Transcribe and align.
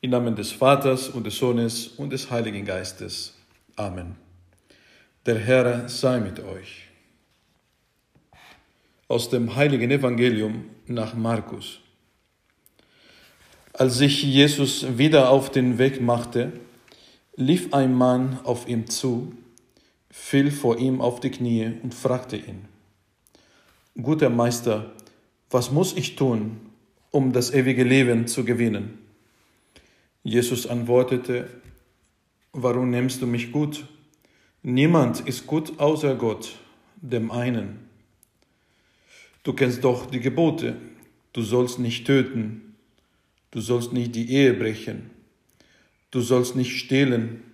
Im 0.00 0.10
Namen 0.10 0.36
des 0.36 0.52
Vaters 0.52 1.08
und 1.08 1.26
des 1.26 1.38
Sohnes 1.38 1.88
und 1.88 2.12
des 2.12 2.30
Heiligen 2.30 2.64
Geistes. 2.64 3.34
Amen. 3.74 4.14
Der 5.26 5.36
Herr 5.40 5.88
sei 5.88 6.20
mit 6.20 6.38
euch. 6.38 6.86
Aus 9.08 9.28
dem 9.28 9.56
heiligen 9.56 9.90
Evangelium 9.90 10.66
nach 10.86 11.14
Markus. 11.14 11.80
Als 13.72 13.98
sich 13.98 14.22
Jesus 14.22 14.98
wieder 14.98 15.30
auf 15.30 15.50
den 15.50 15.78
Weg 15.78 16.00
machte, 16.00 16.52
lief 17.34 17.74
ein 17.74 17.92
Mann 17.92 18.38
auf 18.44 18.68
ihm 18.68 18.88
zu, 18.88 19.32
fiel 20.12 20.52
vor 20.52 20.78
ihm 20.78 21.00
auf 21.00 21.18
die 21.18 21.30
Knie 21.30 21.72
und 21.82 21.92
fragte 21.92 22.36
ihn, 22.36 22.66
Guter 24.00 24.30
Meister, 24.30 24.92
was 25.50 25.72
muss 25.72 25.92
ich 25.96 26.14
tun, 26.14 26.60
um 27.10 27.32
das 27.32 27.52
ewige 27.52 27.82
Leben 27.82 28.28
zu 28.28 28.44
gewinnen? 28.44 29.07
Jesus 30.22 30.66
antwortete, 30.66 31.48
Warum 32.52 32.90
nimmst 32.90 33.22
du 33.22 33.26
mich 33.26 33.52
gut? 33.52 33.84
Niemand 34.62 35.20
ist 35.20 35.46
gut 35.46 35.78
außer 35.78 36.14
Gott, 36.16 36.56
dem 36.96 37.30
einen. 37.30 37.88
Du 39.44 39.52
kennst 39.52 39.84
doch 39.84 40.06
die 40.06 40.20
Gebote. 40.20 40.76
Du 41.32 41.42
sollst 41.42 41.78
nicht 41.78 42.06
töten. 42.06 42.74
Du 43.50 43.60
sollst 43.60 43.92
nicht 43.92 44.14
die 44.14 44.30
Ehe 44.32 44.54
brechen. 44.54 45.10
Du 46.10 46.20
sollst 46.20 46.56
nicht 46.56 46.76
stehlen. 46.78 47.44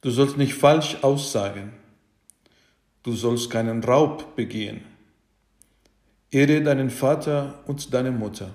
Du 0.00 0.10
sollst 0.10 0.36
nicht 0.36 0.54
falsch 0.54 0.98
aussagen. 1.02 1.72
Du 3.02 3.12
sollst 3.12 3.50
keinen 3.50 3.84
Raub 3.84 4.34
begehen. 4.34 4.80
Ehre 6.30 6.62
deinen 6.62 6.90
Vater 6.90 7.62
und 7.66 7.94
deine 7.94 8.10
Mutter. 8.10 8.52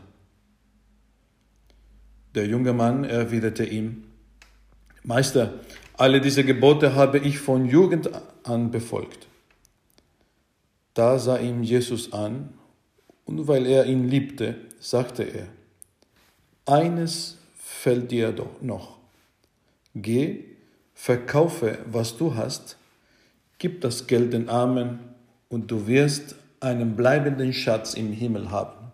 Der 2.36 2.48
junge 2.48 2.74
Mann 2.74 3.04
erwiderte 3.04 3.66
ihm, 3.66 4.04
Meister, 5.04 5.54
alle 5.98 6.22
diese 6.22 6.44
Gebote 6.44 6.96
habe 6.96 7.20
ich 7.20 7.40
von 7.40 7.66
Jugend 7.68 8.10
an 8.44 8.72
befolgt. 8.72 9.28
Da 10.94 11.20
sah 11.20 11.38
ihm 11.38 11.64
Jesus 11.64 12.14
an, 12.14 12.54
und 13.26 13.48
weil 13.48 13.66
er 13.66 13.86
ihn 13.86 14.08
liebte, 14.08 14.56
sagte 14.80 15.24
er, 15.24 15.48
eines 16.66 17.38
fällt 17.58 18.12
dir 18.12 18.32
doch 18.32 18.62
noch. 18.62 18.98
Geh, 19.96 20.46
verkaufe, 20.94 21.80
was 21.86 22.18
du 22.18 22.36
hast, 22.36 22.78
gib 23.58 23.82
das 23.82 24.08
Geld 24.08 24.34
den 24.34 24.50
Armen, 24.50 25.00
und 25.50 25.70
du 25.70 25.86
wirst 25.86 26.36
einen 26.62 26.96
bleibenden 26.96 27.54
Schatz 27.54 27.94
im 27.94 28.14
Himmel 28.14 28.52
haben. 28.52 28.92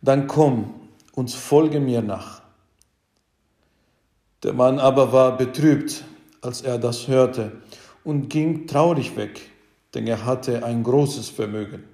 Dann 0.00 0.26
komm 0.26 0.81
und 1.12 1.30
folge 1.30 1.80
mir 1.80 2.02
nach. 2.02 2.42
Der 4.42 4.52
Mann 4.52 4.78
aber 4.78 5.12
war 5.12 5.36
betrübt, 5.36 6.04
als 6.40 6.62
er 6.62 6.78
das 6.78 7.06
hörte, 7.06 7.52
und 8.04 8.28
ging 8.28 8.66
traurig 8.66 9.16
weg, 9.16 9.40
denn 9.94 10.06
er 10.06 10.24
hatte 10.24 10.64
ein 10.64 10.82
großes 10.82 11.28
Vermögen. 11.28 11.84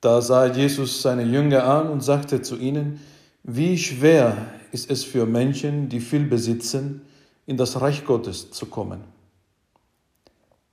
Da 0.00 0.20
sah 0.20 0.46
Jesus 0.46 1.02
seine 1.02 1.24
Jünger 1.24 1.64
an 1.64 1.88
und 1.88 2.02
sagte 2.02 2.42
zu 2.42 2.56
ihnen, 2.56 3.00
wie 3.42 3.78
schwer 3.78 4.36
ist 4.70 4.90
es 4.90 5.04
für 5.04 5.26
Menschen, 5.26 5.88
die 5.88 6.00
viel 6.00 6.24
besitzen, 6.26 7.02
in 7.46 7.56
das 7.56 7.80
Reich 7.80 8.04
Gottes 8.04 8.50
zu 8.50 8.66
kommen. 8.66 9.04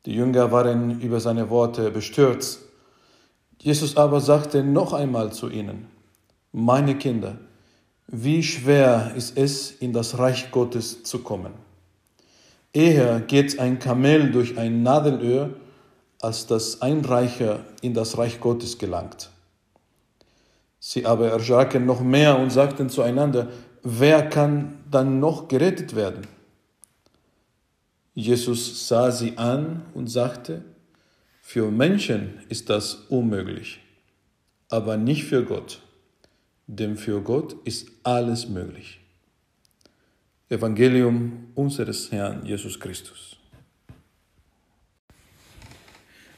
Die 0.06 0.14
Jünger 0.14 0.52
waren 0.52 1.00
über 1.00 1.20
seine 1.20 1.50
Worte 1.50 1.90
bestürzt. 1.90 2.62
Jesus 3.60 3.96
aber 3.96 4.20
sagte 4.20 4.64
noch 4.64 4.92
einmal 4.92 5.32
zu 5.32 5.50
ihnen, 5.50 5.88
meine 6.54 6.96
Kinder, 6.98 7.38
wie 8.08 8.44
schwer 8.44 9.12
ist 9.16 9.38
es, 9.38 9.72
in 9.72 9.92
das 9.92 10.20
Reich 10.20 10.52
Gottes 10.52 11.04
zu 11.04 11.20
kommen. 11.20 11.54
Eher 12.72 13.20
geht 13.22 13.60
ein 13.60 13.80
Kamel 13.80 14.32
durch 14.32 14.58
ein 14.58 14.84
Nadelöhr, 14.84 15.50
als 16.22 16.46
dass 16.48 16.82
ein 16.82 17.04
Reicher 17.04 17.66
in 17.82 17.94
das 17.94 18.18
Reich 18.18 18.40
Gottes 18.40 18.78
gelangt. 18.78 19.30
Sie 20.80 21.06
aber 21.06 21.30
erschraken 21.30 21.86
noch 21.86 22.02
mehr 22.02 22.38
und 22.38 22.52
sagten 22.52 22.90
zueinander, 22.90 23.50
wer 23.82 24.30
kann 24.30 24.78
dann 24.90 25.20
noch 25.20 25.48
gerettet 25.48 25.96
werden? 25.96 26.28
Jesus 28.14 28.88
sah 28.88 29.12
sie 29.12 29.38
an 29.38 29.82
und 29.96 30.08
sagte, 30.08 30.64
für 31.42 31.72
Menschen 31.72 32.42
ist 32.50 32.70
das 32.70 32.94
unmöglich, 33.10 33.80
aber 34.70 34.98
nicht 34.98 35.24
für 35.24 35.44
Gott 35.44 35.82
denn 36.68 36.98
für 36.98 37.22
Gott 37.22 37.56
ist 37.66 37.88
alles 38.04 38.48
möglich. 38.48 39.00
Evangelium 40.50 41.48
unseres 41.56 42.12
Herrn 42.12 42.46
Jesus 42.46 42.80
Christus. 42.80 43.38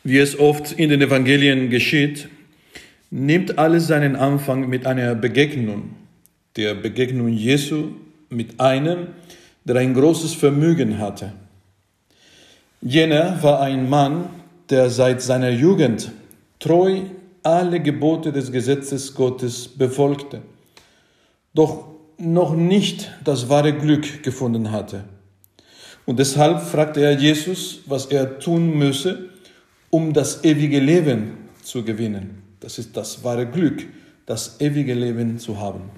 Wie 0.03 0.19
es 0.19 0.38
oft 0.40 0.72
in 0.74 0.90
den 0.90 1.02
Evangelien 1.02 1.69
geschieht, 1.69 2.30
nimmt 3.09 3.58
alles 3.58 3.88
seinen 3.88 4.16
Anfang 4.16 4.69
mit 4.69 4.85
einer 4.85 5.16
Begegnung, 5.16 5.96
der 6.56 6.75
Begegnung 6.75 7.28
Jesu 7.30 7.91
mit 8.30 8.59
einem, 8.59 9.08
der 9.64 9.78
ein 9.78 9.94
großes 9.94 10.34
Vermögen 10.34 11.00
hatte. 11.00 11.34
Jener 12.81 13.41
war 13.41 13.62
ein 13.62 13.90
Mann, 13.90 14.30
der 14.69 14.90
seit 14.90 15.22
seiner 15.22 15.50
Jugend 15.50 16.12
treu 16.59 17.02
alle 17.46 17.80
Gebote 17.80 18.32
des 18.32 18.52
Gesetzes 18.52 19.14
Gottes 19.14 19.68
befolgte, 19.68 20.42
doch 21.54 21.86
noch 22.18 22.56
nicht 22.56 23.12
das 23.24 23.50
wahre 23.50 23.74
Glück 23.74 24.24
gefunden 24.24 24.72
hatte. 24.72 25.04
Und 26.06 26.20
deshalb 26.20 26.62
fragte 26.62 27.02
er 27.02 27.14
Jesus, 27.14 27.82
was 27.86 28.08
er 28.08 28.40
tun 28.40 28.78
müsse, 28.78 29.30
um 29.90 30.14
das 30.14 30.44
ewige 30.44 30.80
Leben 30.80 31.38
zu 31.62 31.84
gewinnen. 31.84 32.44
Das 32.60 32.80
ist 32.80 32.98
das 32.98 33.24
wahre 33.24 33.46
Glück, 33.46 33.86
das 34.26 34.60
ewige 34.60 34.94
Leben 34.94 35.38
zu 35.38 35.60
haben. 35.60 35.90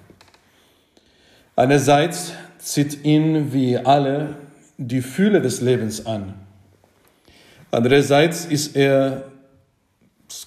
Einerseits 1.55 2.33
zieht 2.59 3.05
ihn 3.05 3.53
wie 3.53 3.77
alle 3.77 4.35
die 4.77 5.01
Fühle 5.01 5.41
des 5.41 5.61
Lebens 5.61 6.05
an. 6.05 6.33
Andererseits 7.71 8.45
ist 8.45 8.75
er 8.75 9.31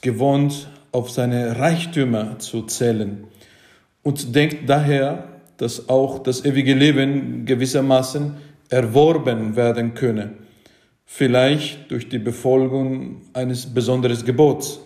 gewohnt, 0.01 0.69
auf 0.93 1.11
seine 1.11 1.59
Reichtümer 1.59 2.39
zu 2.39 2.63
zählen 2.63 3.25
und 4.03 4.35
denkt 4.35 4.69
daher, 4.69 5.29
dass 5.57 5.89
auch 5.89 6.21
das 6.21 6.45
ewige 6.45 6.75
Leben 6.75 7.45
gewissermaßen 7.45 8.37
erworben 8.71 9.57
werden 9.57 9.95
könne, 9.95 10.35
vielleicht 11.05 11.91
durch 11.91 12.09
die 12.09 12.19
Befolgung 12.19 13.23
eines 13.33 13.67
besonderen 13.67 14.25
Gebots. 14.25 14.81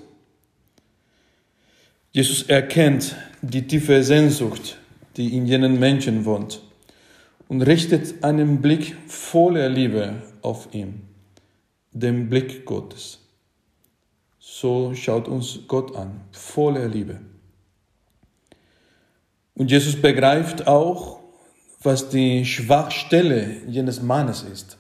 Jesus 2.12 2.42
erkennt 2.44 3.15
die 3.42 3.66
tiefe 3.66 4.03
Sehnsucht, 4.03 4.78
die 5.16 5.36
in 5.36 5.47
jenen 5.47 5.78
Menschen 5.78 6.25
wohnt, 6.25 6.62
und 7.48 7.62
richtet 7.62 8.25
einen 8.25 8.60
Blick 8.60 8.97
voller 9.06 9.69
Liebe 9.69 10.15
auf 10.42 10.69
ihn, 10.72 11.03
den 11.92 12.28
Blick 12.28 12.65
Gottes. 12.65 13.24
So 14.47 14.93
schaut 14.94 15.27
uns 15.27 15.60
Gott 15.69 15.97
an, 15.97 16.21
voller 16.31 16.87
Liebe. 16.87 17.19
Und 19.55 19.71
Jesus 19.71 20.00
begreift 20.00 20.66
auch, 20.66 21.21
was 21.82 22.10
die 22.10 22.44
Schwachstelle 22.44 23.63
jenes 23.66 24.03
Mannes 24.03 24.42
ist. 24.42 24.77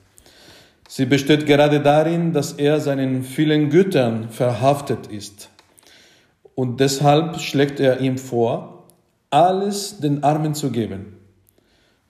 Sie 0.86 1.06
besteht 1.06 1.46
gerade 1.46 1.80
darin, 1.80 2.34
dass 2.34 2.52
er 2.52 2.78
seinen 2.78 3.24
vielen 3.24 3.70
Gütern 3.70 4.28
verhaftet 4.28 5.06
ist. 5.06 5.48
Und 6.54 6.78
deshalb 6.78 7.40
schlägt 7.40 7.80
er 7.80 8.00
ihm 8.00 8.18
vor, 8.18 8.84
alles 9.30 9.98
den 9.98 10.22
Armen 10.24 10.54
zu 10.54 10.70
geben, 10.72 11.16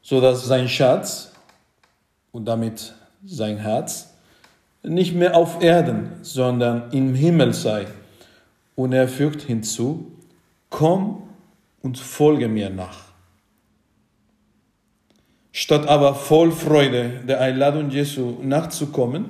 so 0.03 0.21
dass 0.21 0.45
sein 0.45 0.69
Schatz 0.69 1.31
und 2.33 2.47
damit 2.47 2.95
sein 3.25 3.59
Herz 3.59 4.14
nicht 4.85 5.15
mehr 5.15 5.37
auf 5.37 5.63
Erden, 5.63 6.11
sondern 6.23 6.91
im 6.93 7.15
Himmel 7.15 7.53
sei. 7.55 7.87
Und 8.77 8.93
er 8.93 9.09
fügt 9.09 9.43
hinzu, 9.43 10.13
komm 10.69 11.23
und 11.83 11.99
folge 11.99 12.49
mir 12.49 12.71
nach. 12.71 13.05
Statt 15.53 15.87
aber 15.87 16.15
voll 16.15 16.51
Freude 16.51 17.23
der 17.29 17.41
Einladung 17.41 17.91
Jesu 17.91 18.39
nachzukommen, 18.43 19.27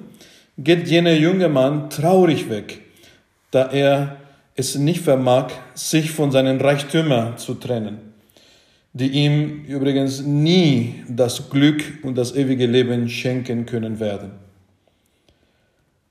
geht 0.57 0.89
jener 0.89 1.13
junge 1.13 1.49
Mann 1.49 1.91
traurig 1.91 2.49
weg, 2.49 2.81
da 3.51 3.71
er 3.71 4.17
es 4.57 4.77
nicht 4.77 5.03
vermag, 5.03 5.49
sich 5.75 6.13
von 6.13 6.31
seinen 6.31 6.61
Reichtümern 6.61 7.37
zu 7.37 7.55
trennen, 7.55 7.99
die 8.93 9.09
ihm 9.09 9.65
übrigens 9.65 10.23
nie 10.23 11.03
das 11.09 11.51
Glück 11.51 11.83
und 12.03 12.17
das 12.17 12.35
ewige 12.35 12.67
Leben 12.67 13.09
schenken 13.09 13.67
können 13.67 14.01
werden. 14.01 14.44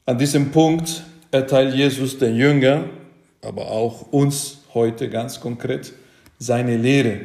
An 0.06 0.18
diesem 0.18 0.52
Punkt 0.52 1.02
erteilt 1.32 1.74
Jesus 1.76 2.18
den 2.18 2.36
Jünger, 2.36 2.90
aber 3.42 3.72
auch 3.72 4.12
uns 4.12 4.60
heute 4.74 5.10
ganz 5.10 5.40
konkret, 5.40 5.94
seine 6.40 6.76
Lehre. 6.76 7.22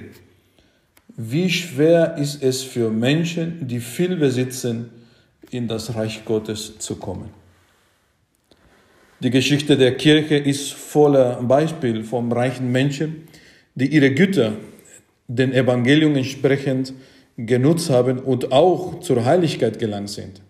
wie 1.20 1.50
schwer 1.50 2.16
ist 2.16 2.44
es 2.44 2.62
für 2.62 2.90
Menschen, 2.90 3.66
die 3.66 3.80
viel 3.80 4.14
besitzen, 4.14 4.90
in 5.50 5.66
das 5.66 5.96
Reich 5.96 6.24
Gottes 6.24 6.78
zu 6.78 6.94
kommen. 6.94 7.30
Die 9.18 9.30
Geschichte 9.30 9.76
der 9.76 9.96
Kirche 9.96 10.36
ist 10.36 10.72
voller 10.72 11.42
Beispiel 11.42 12.04
von 12.04 12.30
reichen 12.30 12.70
Menschen, 12.70 13.26
die 13.74 13.88
ihre 13.88 14.14
Güter 14.14 14.52
den 15.26 15.52
Evangelium 15.52 16.14
entsprechend 16.14 16.92
genutzt 17.36 17.90
haben 17.90 18.20
und 18.20 18.52
auch 18.52 19.00
zur 19.00 19.24
Heiligkeit 19.24 19.80
gelangt 19.80 20.10
sind. 20.10 20.40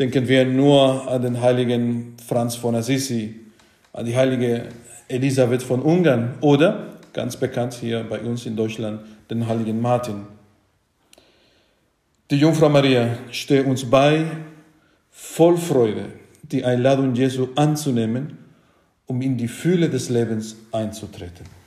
Denken 0.00 0.26
wir 0.28 0.46
nur 0.46 1.10
an 1.10 1.20
den 1.20 1.42
heiligen 1.42 2.16
Franz 2.26 2.56
von 2.56 2.74
Assisi, 2.74 3.34
an 3.92 4.06
die 4.06 4.16
heilige 4.16 4.68
Elisabeth 5.08 5.62
von 5.62 5.82
Ungarn 5.82 6.38
oder, 6.40 6.96
ganz 7.12 7.36
bekannt 7.36 7.74
hier 7.74 8.02
bei 8.08 8.18
uns 8.18 8.46
in 8.46 8.56
Deutschland, 8.56 9.02
den 9.28 9.46
heiligen 9.46 9.78
Martin. 9.78 10.22
Die 12.30 12.36
Jungfrau 12.36 12.70
Maria 12.70 13.18
steht 13.30 13.66
uns 13.66 13.84
bei, 13.84 14.24
voll 15.10 15.58
Freude, 15.58 16.06
die 16.44 16.64
Einladung 16.64 17.14
Jesu 17.14 17.48
anzunehmen, 17.54 18.38
um 19.04 19.20
in 19.20 19.36
die 19.36 19.48
Fülle 19.48 19.90
des 19.90 20.08
Lebens 20.08 20.56
einzutreten. 20.72 21.59